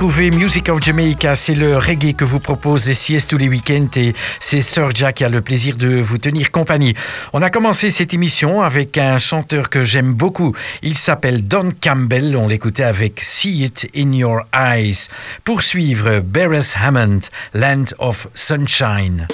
[0.00, 4.14] Retrouver Music of Jamaica, c'est le reggae que vous propose SIS tous les week-ends et
[4.38, 6.94] c'est Sir Jack qui a le plaisir de vous tenir compagnie.
[7.34, 10.56] On a commencé cette émission avec un chanteur que j'aime beaucoup.
[10.80, 15.08] Il s'appelle Don Campbell, on l'écoutait avec See It in Your Eyes.
[15.44, 17.20] Pour suivre, Beres Hammond,
[17.52, 19.26] Land of Sunshine.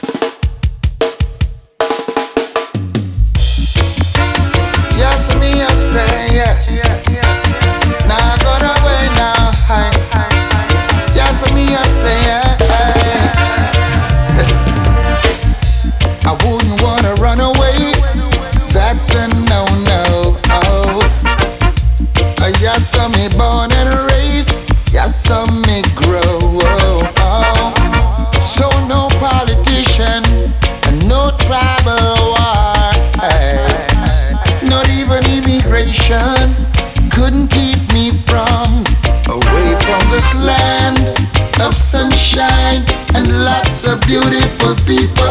[44.67, 45.26] Beautiful people,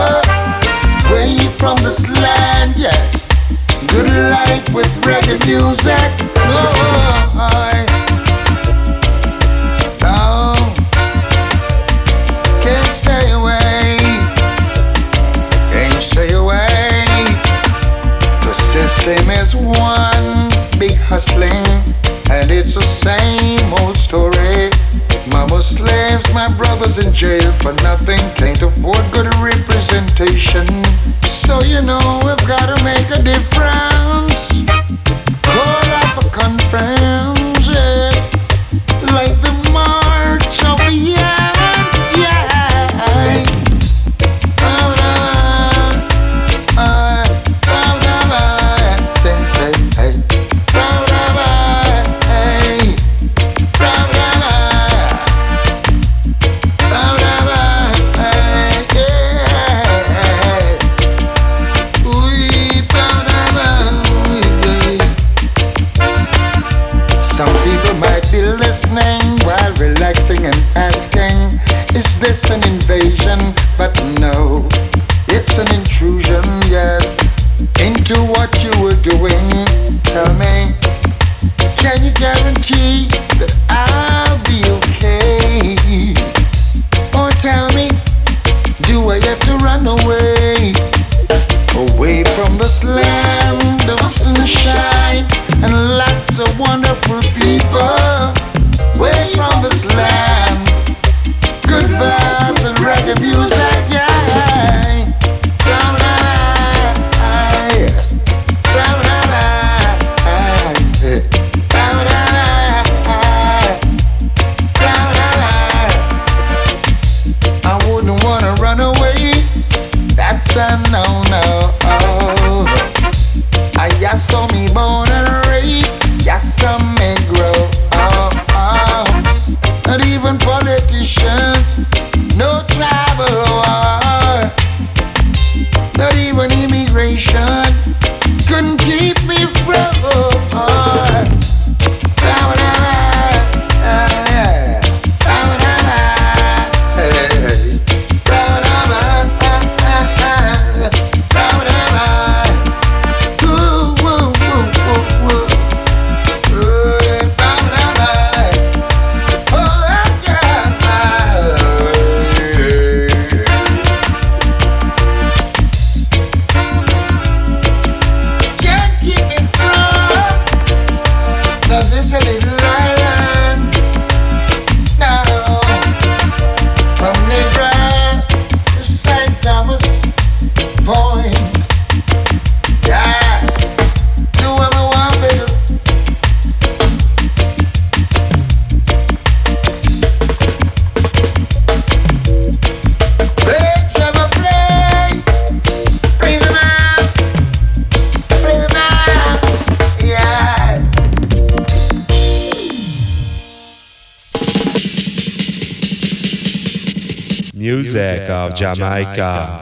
[208.73, 209.54] Jamaica.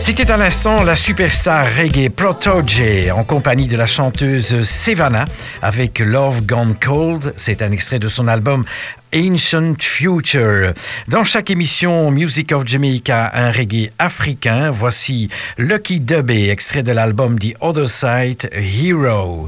[0.00, 5.26] C'était à l'instant la superstar reggae Protoge en compagnie de la chanteuse Savannah
[5.60, 7.34] avec Love Gone Cold.
[7.36, 8.64] C'est un extrait de son album
[9.14, 10.72] Ancient Future.
[11.06, 14.70] Dans chaque émission Music of Jamaica, un reggae africain.
[14.70, 15.28] Voici
[15.58, 19.44] Lucky Dubé, extrait de l'album The Other Side Hero.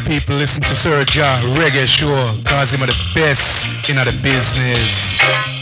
[0.00, 5.53] People listen to Serja Reggae Show cause him are the best in the business.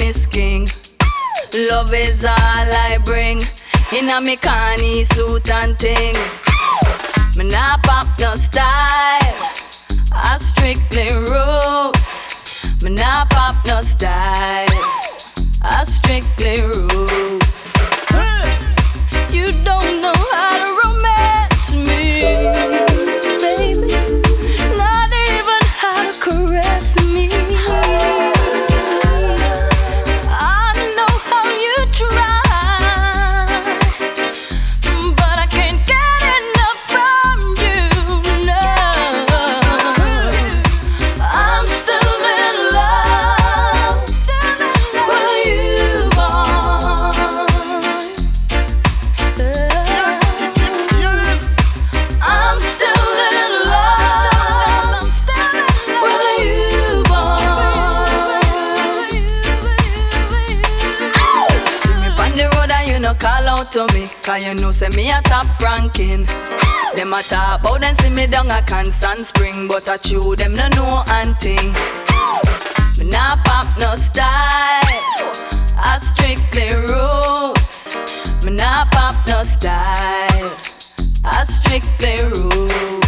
[0.00, 0.68] Is King.
[1.70, 3.42] Love is all I bring.
[3.96, 4.36] In a me
[5.04, 6.14] suit and ting.
[7.36, 9.36] Me nah pop no style.
[10.12, 12.82] I strictly roots.
[12.82, 14.68] Me nah pop no style.
[15.62, 17.64] I strictly roots.
[19.32, 20.87] You don't know how to romance
[64.28, 66.26] Cause you know say me a top ranking.
[66.94, 70.52] Them a talk about and see me down a constant spring But I chew them
[70.52, 71.72] no know and thing
[72.98, 74.26] Me nah pop no style
[75.80, 78.44] I strictly roots.
[78.44, 80.54] Me nah pop no style
[81.24, 83.07] I strictly roots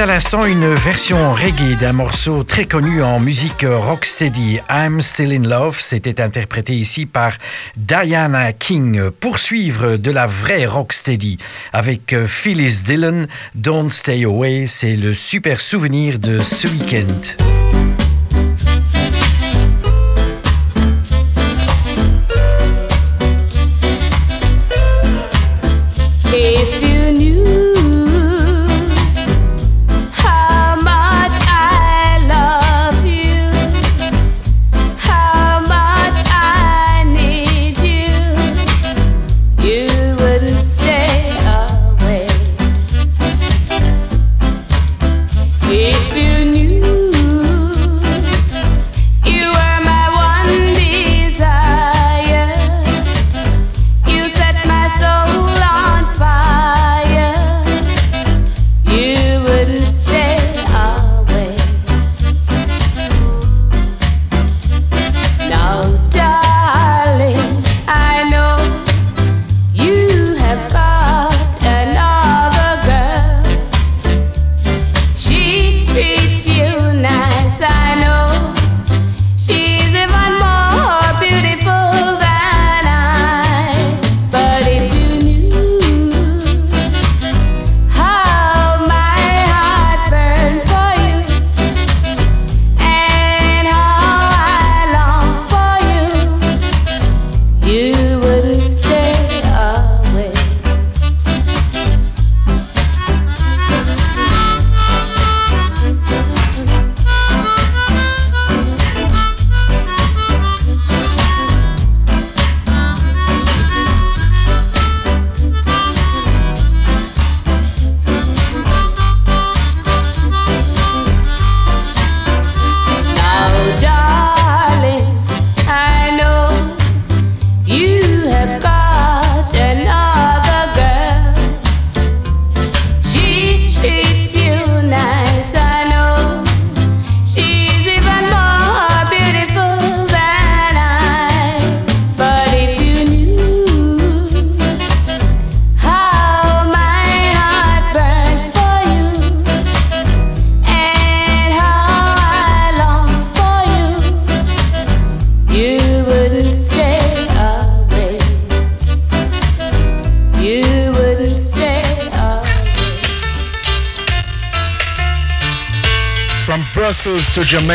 [0.00, 5.46] à l'instant une version reggae d'un morceau très connu en musique rocksteady, I'm Still in
[5.46, 5.78] Love.
[5.78, 7.32] C'était interprété ici par
[7.76, 9.10] Diana King.
[9.10, 11.36] Poursuivre de la vraie rocksteady
[11.74, 14.66] avec euh, Phyllis Dillon, Don't Stay Away.
[14.66, 17.49] C'est le super souvenir de ce week-end.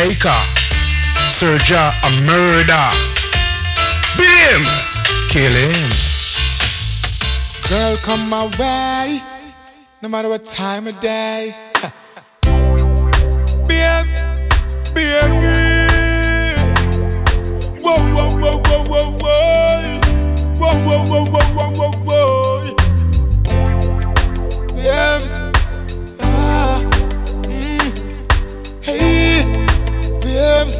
[0.05, 0.37] Jamaica.
[1.31, 2.89] Serja a murder.
[4.15, 4.61] Bim!
[5.29, 5.89] Kill him.
[7.67, 9.23] Girl, come my way,
[10.03, 11.55] no matter what time of day.
[13.67, 14.21] Babes,
[14.93, 15.73] baby.
[17.81, 19.99] Whoa, whoa, whoa, whoa, whoa, whoa.
[20.59, 22.75] Whoa, whoa, whoa, whoa, whoa, whoa, whoa.
[24.75, 25.44] Babes,
[30.55, 30.79] babes,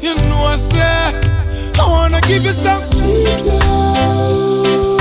[0.00, 1.12] you know I said
[1.78, 5.00] I wanna give you some sweet love,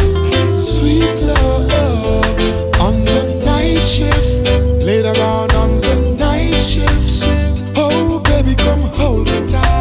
[0.52, 7.24] sweet love on the night shift, later on on the night shift.
[7.76, 9.75] Oh, baby, come hold me tight.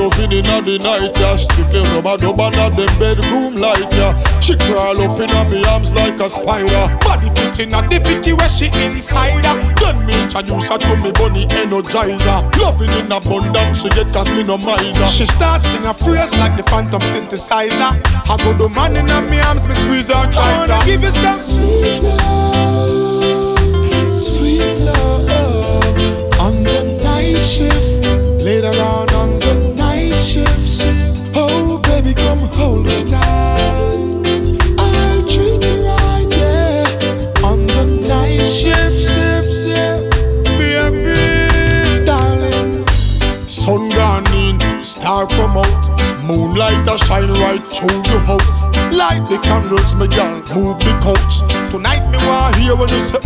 [0.00, 4.56] Loving inna the night, yeah Strictly rub a dub under them bedroom light, yeah She
[4.56, 8.70] crawl up inna me arms like a spider Body fit inna the fitty where she
[8.80, 9.60] inside her.
[9.76, 14.42] Then me introduce her to me bunny energizer Loving in abundance, she get cause me
[14.42, 18.00] no miser She starts sing a phrase like the phantom synthesizer.
[18.30, 20.40] I go the man inna me arms, me squeeze her tighter.
[20.40, 23.58] I wanna give you some sweet love,
[24.10, 25.28] sweet love
[26.40, 27.78] on the night shift.
[28.42, 29.09] Later on
[32.14, 33.94] come hold tight.
[34.78, 37.44] I'll treat you right, yeah.
[37.44, 40.44] On the night shift, shift, shift.
[40.58, 42.86] Baby, darling.
[43.48, 43.90] Sun
[45.00, 49.94] star come out Moonlight a shine right through your house Light the candles,
[50.54, 52.18] move the couch Tonight me
[52.60, 53.18] hear when you say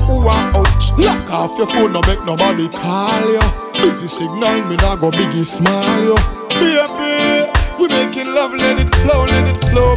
[0.96, 3.40] Lock your phone, no make nobody call you
[3.74, 6.16] Busy signal, me nah go biggie smile you
[6.50, 7.43] Baby,
[7.88, 9.94] we making love, let it flow, let it flow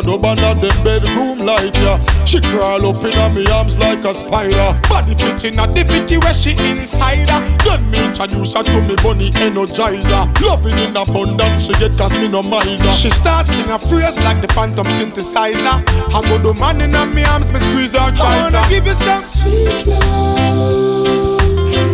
[0.00, 3.76] Strictly rub a dub under them bedroom light, yeah She crawl up inna me arms
[3.78, 7.40] like a spider Body fit inna the fitty where she inside her.
[7.64, 12.28] Then me introduce her to me bunny energizer Loving in abundance, she get cause me
[12.28, 15.82] no miser She starts sing a phrase like the phantom synthesizer.
[16.14, 18.22] I go the man inna me arms, me squeeze her tighter.
[18.22, 21.40] I wanna give you some sweet love,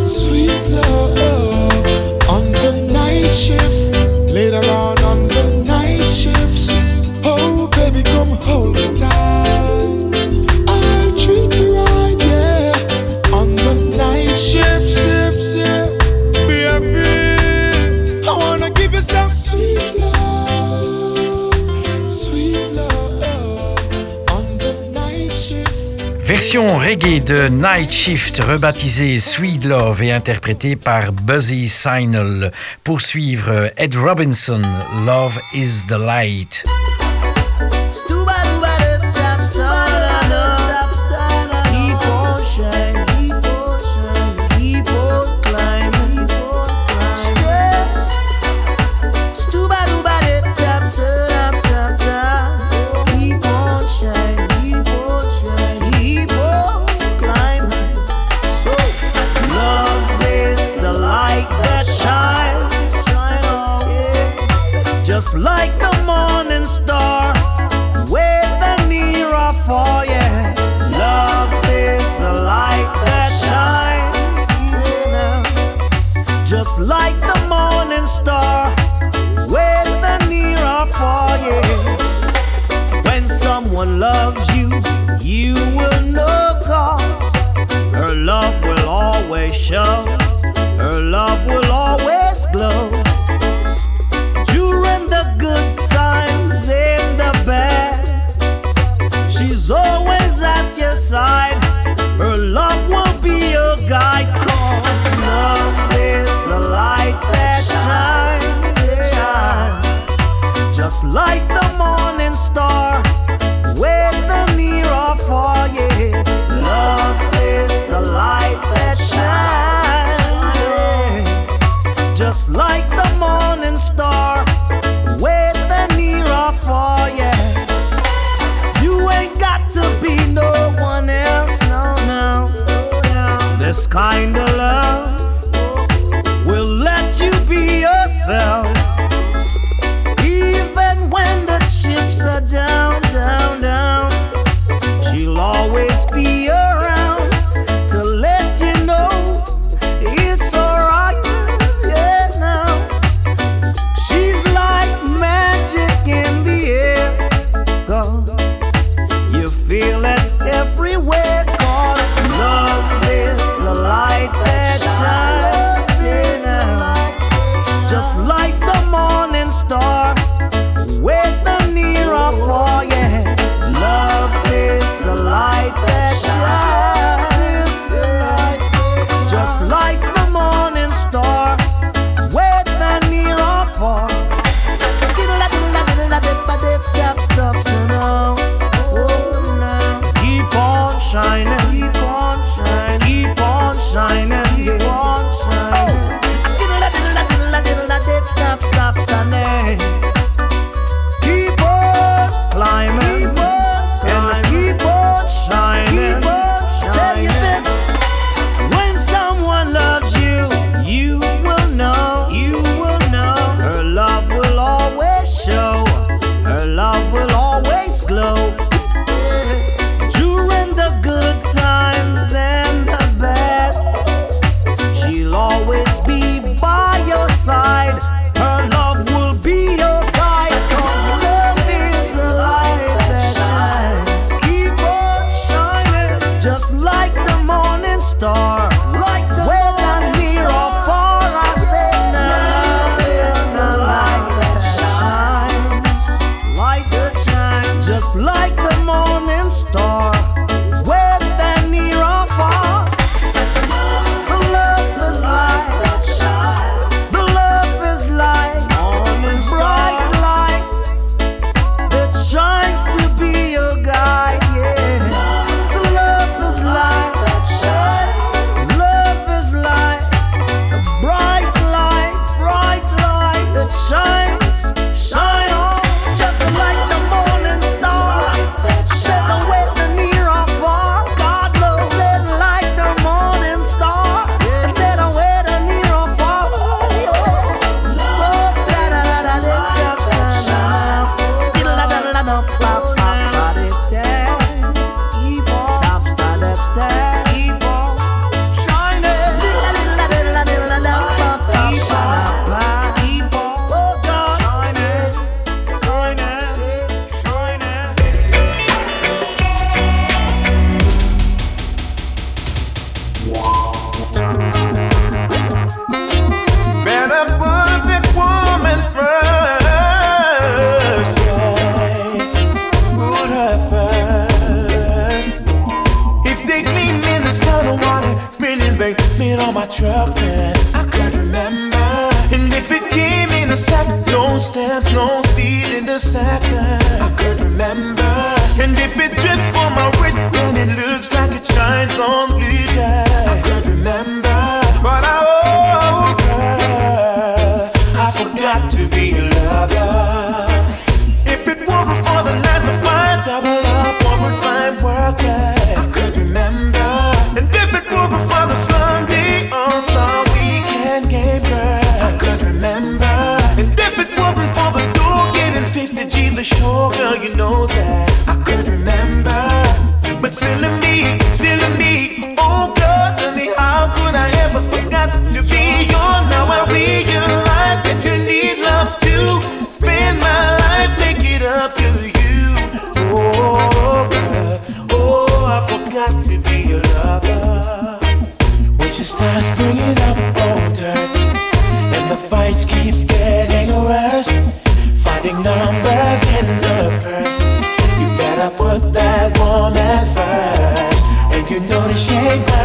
[0.02, 3.73] sweet love on the night shift.
[26.54, 32.52] Version reggae de Night Shift, rebaptisée Sweet Love et interprétée par Buzzy Signal.
[32.84, 34.62] Pour suivre Ed Robinson,
[35.04, 36.63] Love is the Light.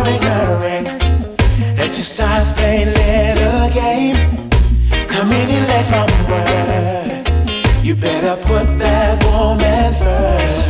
[0.09, 0.85] lingering.
[1.77, 4.17] It just starts playing little game.
[5.07, 7.27] Coming in late from work.
[7.83, 10.67] You better put that woman first.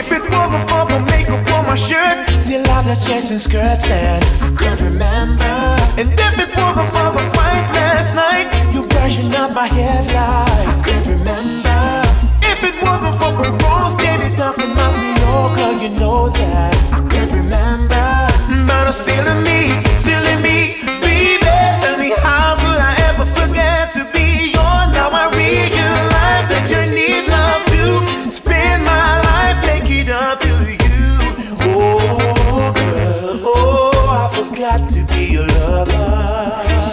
[0.00, 3.88] If it wasn't for the makeup on my shirt, see a lot of chasing skirts
[3.88, 5.56] and I could remember.
[6.00, 10.82] And if it wasn't for the fight last night, you brushing up my headlights.
[10.82, 11.80] I could remember.
[12.52, 14.88] If it wasn't for the wrong standing up in my
[15.20, 17.43] Yorker, you know that I could remember
[18.92, 21.44] silly me, silly me, baby.
[21.80, 24.88] Tell me how could I ever forget to be yours?
[24.94, 30.48] Now I realize that you need love to spend my life, make it up to
[30.48, 31.18] you.
[31.66, 36.92] Oh, girl, oh, I forgot to be your lover.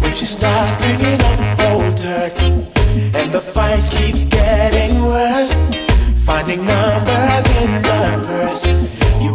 [0.00, 1.38] When she starts bringing up
[1.72, 2.52] old turkey,
[3.18, 5.54] and the fight keeps getting worse,
[6.24, 8.01] finding numbers in the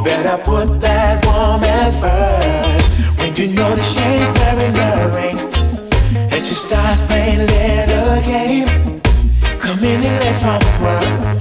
[0.08, 2.88] better put that woman first.
[3.20, 5.40] When you know that she ain't wearing a ring,
[6.34, 8.68] and she starts playing little game,
[9.60, 11.37] come in and let from her.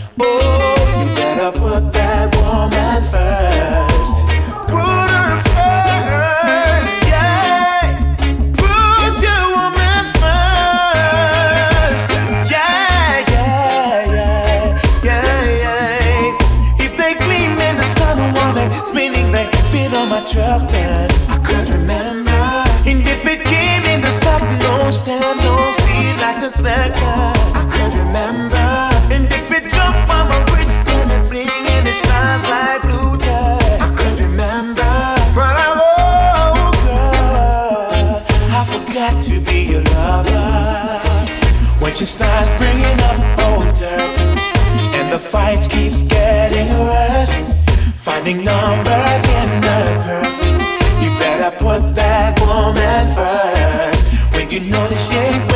[42.58, 43.98] bringing up older,
[44.98, 47.34] and the fight keeps getting worse.
[48.06, 50.40] Finding numbers in the purse.
[51.02, 54.02] You better put that woman first
[54.34, 55.55] when you know this shit.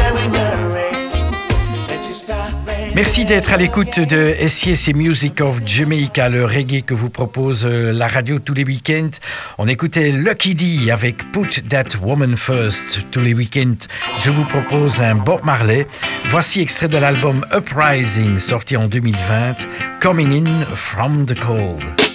[3.00, 7.92] Merci d'être à l'écoute de SCS Music of Jamaica, le reggae que vous propose euh,
[7.94, 9.08] la radio tous les week-ends.
[9.56, 13.86] On écoutait Lucky D avec Put That Woman First tous les week-ends.
[14.22, 15.86] Je vous propose un Bob Marley.
[16.26, 19.66] Voici extrait de l'album Uprising sorti en 2020,
[20.02, 22.09] Coming In From The Cold.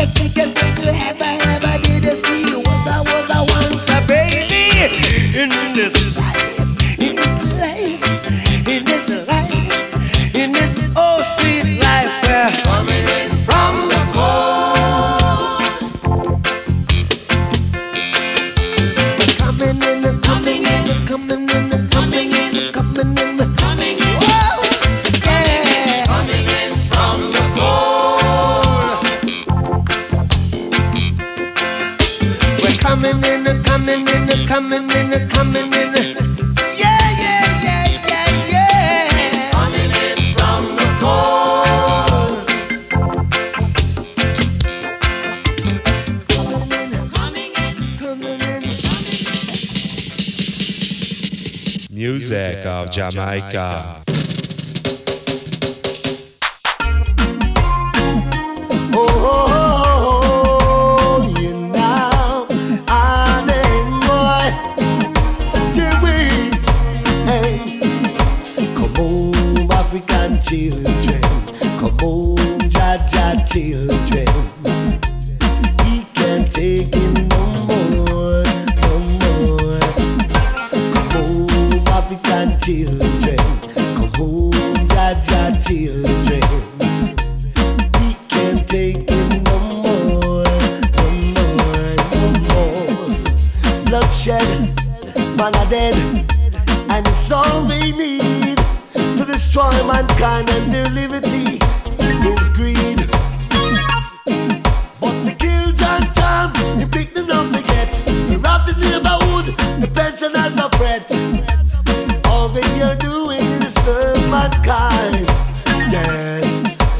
[0.00, 0.29] que sí
[52.90, 53.12] Jamaica.
[53.12, 53.99] Jamaica.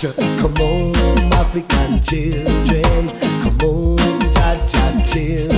[0.01, 0.39] Jaja.
[0.39, 3.11] Come on, African children.
[3.43, 3.99] Come on,
[4.35, 5.50] Jaja children.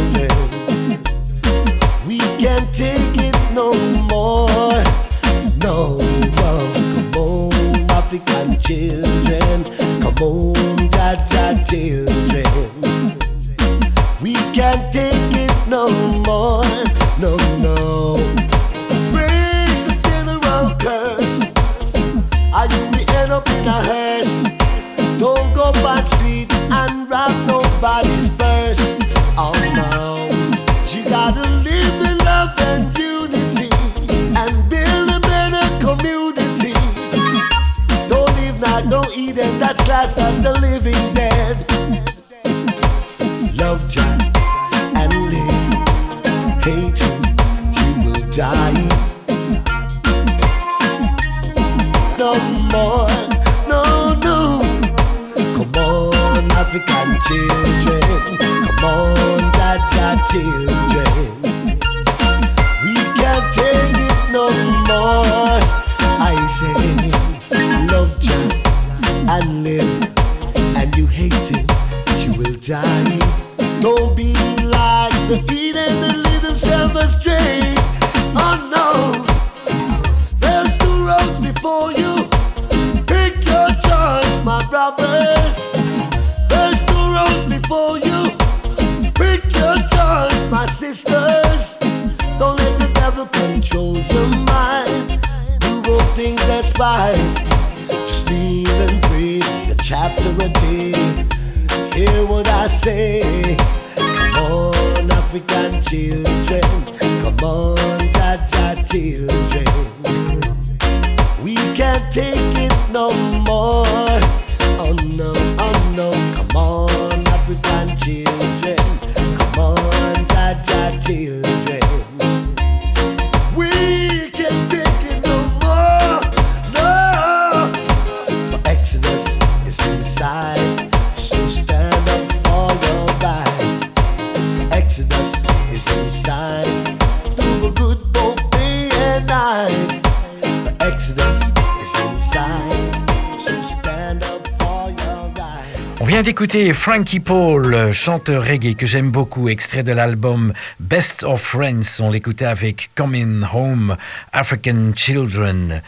[146.74, 152.00] Frankie Paul, chanteur reggae que j'aime beaucoup, extrait de l'album Best of Friends.
[152.00, 153.96] On l'écoutait avec Coming Home,
[154.34, 155.80] African Children.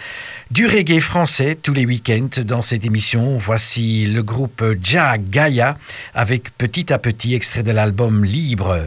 [0.50, 3.36] Du reggae français tous les week-ends dans cette émission.
[3.36, 5.76] Voici le groupe Ja Gaia
[6.14, 8.78] avec Petit à Petit, extrait de l'album Libre.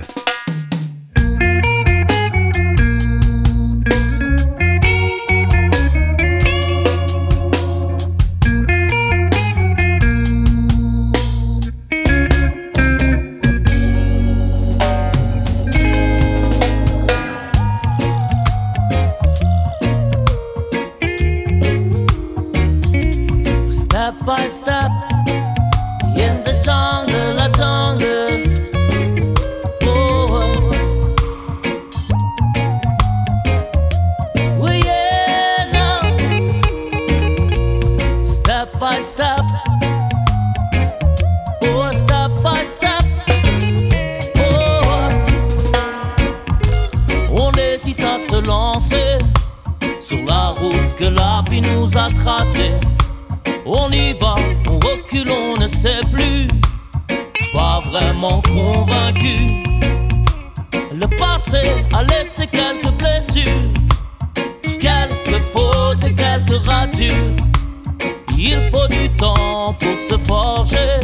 [68.39, 70.99] Il faut du temps pour se forger,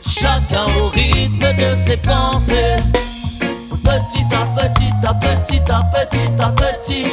[0.00, 2.82] chacun au rythme de ses pensées.
[3.84, 7.04] Petit à petit, à petit, à petit, à petit,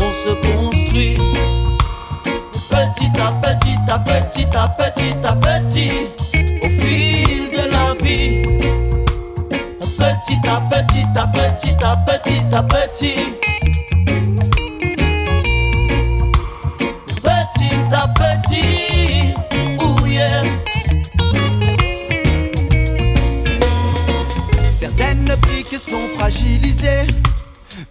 [0.00, 1.18] on se construit.
[2.70, 5.92] Petit à petit, à petit, à petit, à petit,
[6.62, 8.42] au fil de la vie.
[9.80, 13.57] Petit à petit, à petit, à petit, à petit.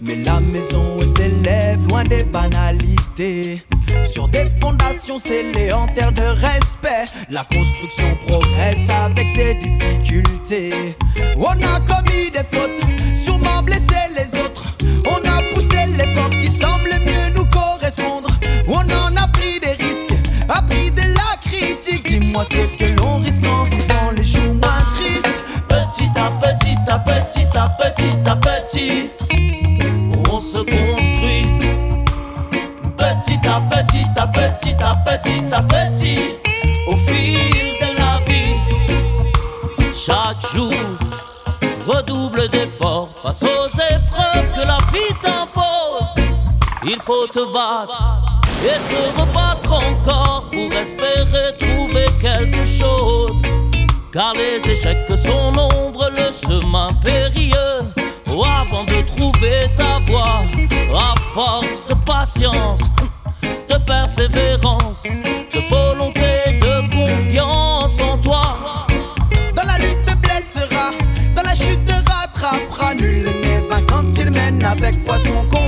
[0.01, 3.61] Mais la maison s'élève loin des banalités.
[4.03, 10.95] Sur des fondations scellées en terre de respect, la construction progresse avec ses difficultés.
[11.35, 12.81] On a commis des fautes,
[13.15, 14.77] sûrement blessé les autres.
[15.05, 18.29] On a poussé les portes qui semblent mieux nous correspondre.
[18.67, 20.13] On en a pris des risques,
[20.49, 22.05] appris de la critique.
[22.07, 22.86] Dis-moi ce que
[28.77, 29.09] petit,
[30.31, 31.45] on se construit.
[32.97, 36.19] Petit à petit, à petit, à petit, à petit,
[36.87, 38.55] au fil de la vie.
[39.95, 40.73] Chaque jour,
[41.87, 46.25] redouble d'efforts face aux épreuves que la vie t'impose.
[46.83, 48.21] Il faut te battre
[48.63, 53.41] et se rebattre encore pour espérer trouver quelque chose.
[54.11, 57.96] Car les échecs sont nombreux, le chemin périlleux.
[58.45, 60.43] Avant de trouver ta voie,
[60.95, 62.79] à force de patience,
[63.43, 68.57] de persévérance, de volonté, de confiance en toi.
[69.55, 70.91] Dans la lutte te blessera,
[71.35, 72.93] dans la chute te rattrapera.
[72.93, 75.66] Nul n'est vaincu quand il mène avec foi son combat.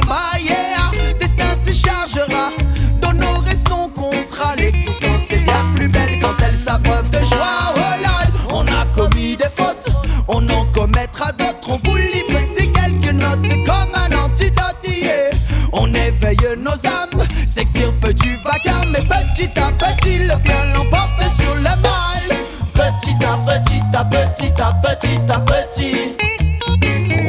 [24.82, 26.16] Petit, à petit,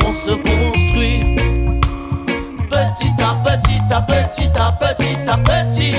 [0.05, 1.37] on se construit.
[2.69, 5.97] Petit à petit, à petit, à petit, à petit,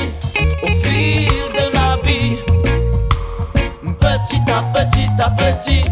[0.64, 2.38] au fil de la vie.
[4.00, 5.84] Petit à petit, à petit,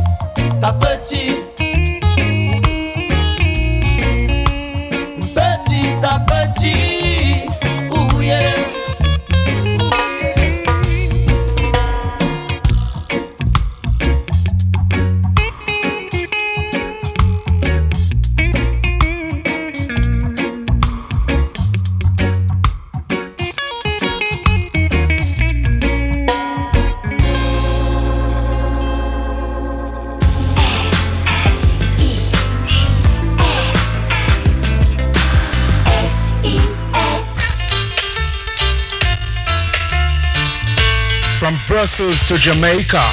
[42.39, 43.03] Jamaica,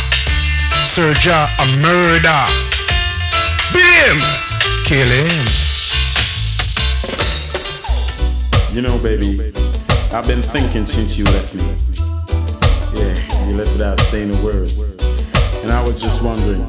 [0.87, 2.43] Serja a murder.
[3.73, 4.23] Beat
[4.85, 5.47] kill him.
[8.73, 9.53] You know, baby,
[10.13, 11.65] I've been thinking since you left me.
[12.95, 14.71] Yeah, you left without saying a word.
[15.65, 16.63] And I was just wondering,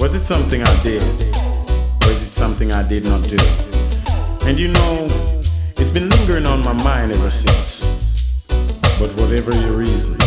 [0.00, 1.02] was it something I did?
[1.02, 3.36] Or is it something I did not do?
[4.48, 5.04] And you know,
[5.76, 8.46] it's been lingering on my mind ever since.
[8.98, 10.23] But whatever your reason,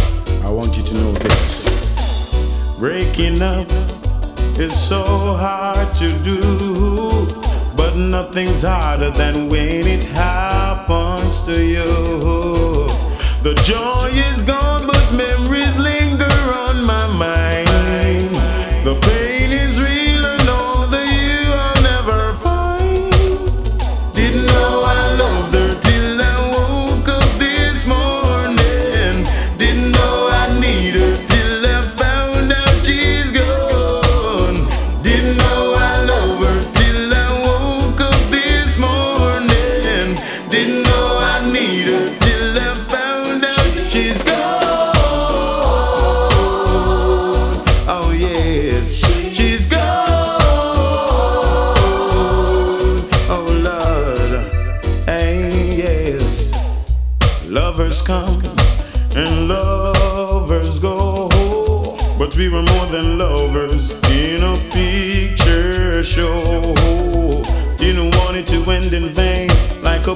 [0.48, 2.78] I want you to know this.
[2.80, 3.68] Breaking up
[4.58, 6.40] is so hard to do,
[7.76, 11.84] but nothing's harder than when it happens to you.
[13.44, 15.67] The joy is gone, but memories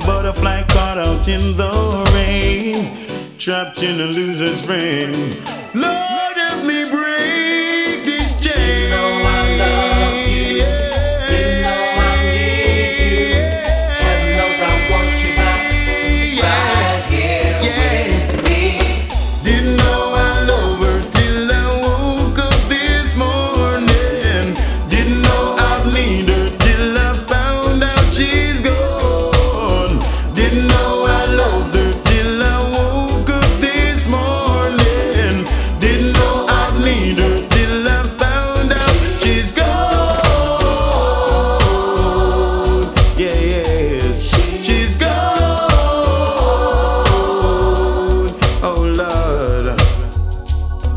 [0.05, 5.60] butterfly caught out in the rain, trapped in a loser's frame.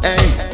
[0.04, 0.53] Hey.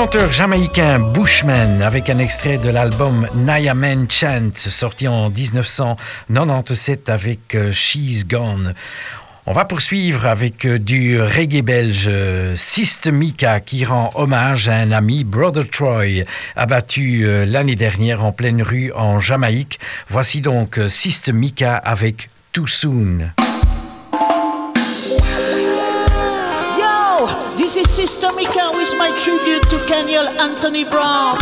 [0.00, 7.70] chanteur jamaïcain Bushman avec un extrait de l'album Nayamen Chant sorti en 1997 avec euh,
[7.70, 8.72] She's Gone.
[9.44, 14.90] On va poursuivre avec euh, du reggae belge euh, Systemica qui rend hommage à un
[14.90, 16.24] ami, Brother Troy,
[16.56, 19.80] abattu l'année dernière en pleine rue en Jamaïque.
[20.08, 23.32] Voici donc Systemica avec Too Soon.
[27.70, 31.38] This is Sister Mika with my tribute to Kenyal Anthony Brown.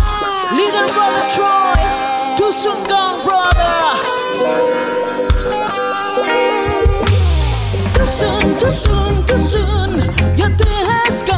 [0.52, 3.96] Little brother Troy, too soon gone brother.
[7.94, 10.00] Too soon, too soon, too soon,
[10.36, 11.37] your day has gone.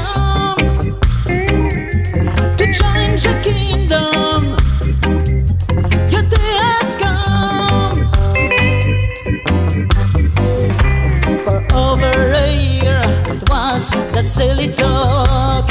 [14.13, 15.69] That silly talk.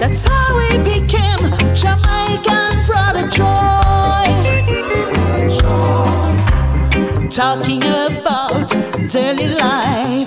[0.00, 1.42] That's how we became
[1.74, 4.28] Jamaican brother Troy.
[7.30, 8.68] Talking about
[9.10, 10.25] daily life.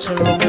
[0.00, 0.39] natural.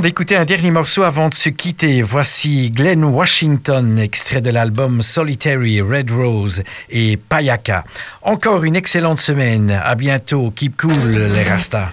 [0.00, 2.02] d'écouter un dernier morceau avant de se quitter.
[2.02, 7.84] Voici Glenn Washington, extrait de l'album Solitary, Red Rose et Payaka.
[8.22, 9.70] Encore une excellente semaine.
[9.70, 10.52] À bientôt.
[10.54, 11.88] Keep cool, les Rastas.